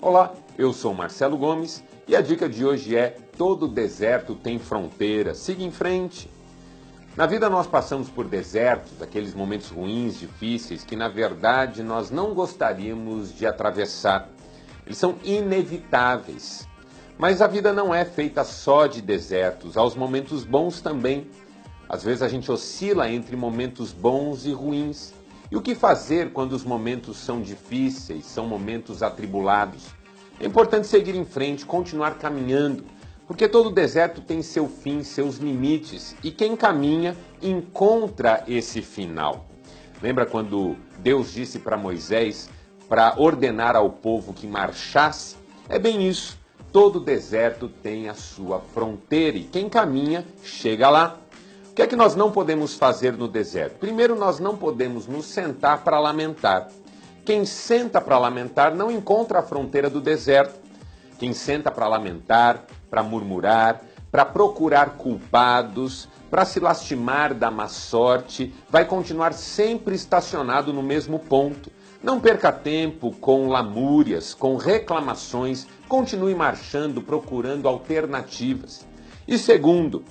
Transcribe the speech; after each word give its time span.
Olá, 0.00 0.32
eu 0.56 0.72
sou 0.72 0.94
Marcelo 0.94 1.36
Gomes 1.36 1.82
e 2.06 2.14
a 2.14 2.20
dica 2.20 2.48
de 2.48 2.64
hoje 2.64 2.96
é: 2.96 3.16
todo 3.36 3.66
deserto 3.66 4.36
tem 4.36 4.56
fronteira, 4.56 5.34
siga 5.34 5.64
em 5.64 5.72
frente. 5.72 6.30
Na 7.16 7.26
vida 7.26 7.50
nós 7.50 7.66
passamos 7.66 8.08
por 8.08 8.24
desertos, 8.24 9.02
aqueles 9.02 9.34
momentos 9.34 9.70
ruins, 9.70 10.16
difíceis, 10.16 10.84
que 10.84 10.94
na 10.94 11.08
verdade 11.08 11.82
nós 11.82 12.12
não 12.12 12.32
gostaríamos 12.32 13.36
de 13.36 13.44
atravessar. 13.44 14.28
Eles 14.86 14.98
são 14.98 15.16
inevitáveis. 15.24 16.68
Mas 17.18 17.42
a 17.42 17.48
vida 17.48 17.72
não 17.72 17.92
é 17.92 18.04
feita 18.04 18.44
só 18.44 18.86
de 18.86 19.02
desertos, 19.02 19.76
há 19.76 19.82
os 19.82 19.96
momentos 19.96 20.44
bons 20.44 20.80
também. 20.80 21.28
Às 21.88 22.04
vezes 22.04 22.22
a 22.22 22.28
gente 22.28 22.52
oscila 22.52 23.10
entre 23.10 23.34
momentos 23.34 23.92
bons 23.92 24.46
e 24.46 24.52
ruins. 24.52 25.12
E 25.50 25.56
o 25.56 25.62
que 25.62 25.74
fazer 25.74 26.32
quando 26.32 26.52
os 26.52 26.62
momentos 26.62 27.16
são 27.16 27.40
difíceis, 27.40 28.26
são 28.26 28.46
momentos 28.46 29.02
atribulados? 29.02 29.86
É 30.38 30.44
importante 30.46 30.86
seguir 30.86 31.14
em 31.14 31.24
frente, 31.24 31.64
continuar 31.64 32.18
caminhando, 32.18 32.84
porque 33.26 33.48
todo 33.48 33.70
deserto 33.70 34.20
tem 34.20 34.42
seu 34.42 34.68
fim, 34.68 35.02
seus 35.02 35.36
limites, 35.36 36.14
e 36.22 36.30
quem 36.30 36.54
caminha 36.54 37.16
encontra 37.40 38.44
esse 38.46 38.82
final. 38.82 39.46
Lembra 40.02 40.26
quando 40.26 40.76
Deus 40.98 41.32
disse 41.32 41.58
para 41.58 41.78
Moisés 41.78 42.50
para 42.86 43.14
ordenar 43.16 43.74
ao 43.74 43.90
povo 43.90 44.34
que 44.34 44.46
marchasse? 44.46 45.36
É 45.68 45.78
bem 45.78 46.06
isso. 46.06 46.38
Todo 46.70 47.00
deserto 47.00 47.68
tem 47.68 48.10
a 48.10 48.14
sua 48.14 48.60
fronteira 48.60 49.38
e 49.38 49.44
quem 49.44 49.68
caminha 49.68 50.26
chega 50.42 50.90
lá 50.90 51.18
que 51.78 51.82
é 51.82 51.86
que 51.86 51.94
nós 51.94 52.16
não 52.16 52.32
podemos 52.32 52.74
fazer 52.74 53.12
no 53.12 53.28
deserto? 53.28 53.78
Primeiro, 53.78 54.16
nós 54.16 54.40
não 54.40 54.56
podemos 54.56 55.06
nos 55.06 55.26
sentar 55.26 55.84
para 55.84 56.00
lamentar. 56.00 56.66
Quem 57.24 57.44
senta 57.44 58.00
para 58.00 58.18
lamentar 58.18 58.74
não 58.74 58.90
encontra 58.90 59.38
a 59.38 59.42
fronteira 59.42 59.88
do 59.88 60.00
deserto. 60.00 60.58
Quem 61.20 61.32
senta 61.32 61.70
para 61.70 61.86
lamentar, 61.86 62.64
para 62.90 63.00
murmurar, 63.00 63.80
para 64.10 64.24
procurar 64.24 64.96
culpados, 64.96 66.08
para 66.28 66.44
se 66.44 66.58
lastimar 66.58 67.32
da 67.32 67.48
má 67.48 67.68
sorte, 67.68 68.52
vai 68.68 68.84
continuar 68.84 69.32
sempre 69.32 69.94
estacionado 69.94 70.72
no 70.72 70.82
mesmo 70.82 71.20
ponto. 71.20 71.70
Não 72.02 72.18
perca 72.18 72.50
tempo 72.50 73.12
com 73.20 73.46
lamúrias, 73.46 74.34
com 74.34 74.56
reclamações, 74.56 75.64
continue 75.86 76.34
marchando, 76.34 77.00
procurando 77.00 77.68
alternativas. 77.68 78.84
E 79.28 79.38
segundo, 79.38 80.02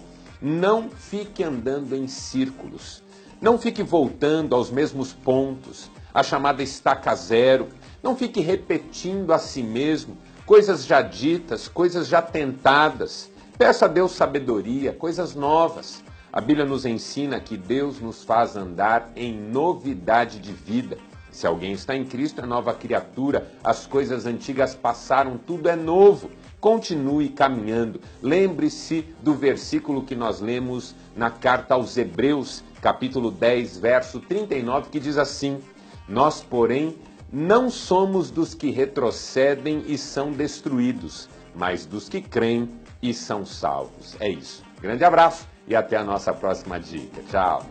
não 0.42 0.90
fique 0.90 1.44
andando 1.44 1.96
em 1.96 2.08
círculos. 2.08 3.04
Não 3.40 3.58
fique 3.58 3.84
voltando 3.84 4.56
aos 4.56 4.72
mesmos 4.72 5.14
pontos, 5.14 5.92
a 6.14 6.24
chamada 6.24 6.64
estaca 6.64 7.14
zero. 7.16 7.70
Não 8.02 8.16
fique 8.16 8.40
repetindo 8.42 9.32
a 9.34 9.40
si 9.40 9.62
mesmo 9.62 10.18
coisas 10.46 10.86
já 10.86 11.02
ditas, 11.02 11.68
coisas 11.68 12.08
já 12.08 12.22
tentadas. 12.22 13.30
Peça 13.58 13.86
a 13.86 13.88
Deus 13.88 14.14
sabedoria, 14.14 14.94
coisas 14.94 15.36
novas. 15.36 16.04
A 16.32 16.40
Bíblia 16.40 16.66
nos 16.66 16.86
ensina 16.86 17.40
que 17.40 17.58
Deus 17.58 18.00
nos 18.00 18.24
faz 18.24 18.56
andar 18.56 19.12
em 19.16 19.34
novidade 19.34 20.40
de 20.40 20.54
vida. 20.54 20.98
Se 21.38 21.46
alguém 21.46 21.74
está 21.74 21.96
em 21.96 22.04
Cristo, 22.04 22.42
é 22.42 22.48
nova 22.48 22.74
criatura, 22.74 23.48
as 23.64 23.86
coisas 23.86 24.26
antigas 24.26 24.74
passaram, 24.74 25.38
tudo 25.38 25.70
é 25.70 25.76
novo 25.76 26.32
continue 26.60 27.30
caminhando. 27.30 28.02
Lembre-se 28.24 29.06
do 29.22 29.36
versículo 29.36 30.02
que 30.02 30.16
nós 30.16 30.42
lemos 30.42 30.96
na 31.16 31.30
carta 31.30 31.76
aos 31.76 31.96
Hebreus, 31.96 32.64
capítulo 32.82 33.30
10, 33.30 33.78
verso 33.78 34.20
39, 34.20 34.90
que 34.90 35.00
diz 35.00 35.16
assim: 35.16 35.62
Nós, 36.10 36.42
porém, 36.42 36.98
não 37.32 37.70
somos 37.70 38.32
dos 38.32 38.56
que 38.56 38.72
retrocedem 38.72 39.84
e 39.86 39.96
são 39.96 40.32
destruídos, 40.32 41.30
mas 41.54 41.86
dos 41.86 42.10
que 42.10 42.20
creem 42.20 42.68
e 43.00 43.14
são 43.14 43.46
salvos. 43.46 44.18
É 44.20 44.28
isso. 44.28 44.64
Grande 44.82 45.04
abraço 45.04 45.48
e 45.68 45.76
até 45.76 45.98
a 45.98 46.04
nossa 46.04 46.34
próxima 46.34 46.80
dica. 46.80 47.22
Tchau. 47.30 47.64